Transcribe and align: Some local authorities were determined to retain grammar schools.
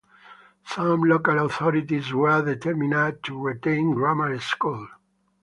Some 0.65 1.03
local 1.03 1.37
authorities 1.45 2.11
were 2.11 2.43
determined 2.43 3.21
to 3.25 3.39
retain 3.39 3.93
grammar 3.93 4.39
schools. 4.39 4.89